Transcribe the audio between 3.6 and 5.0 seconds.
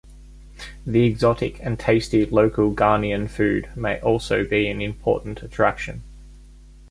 may also be an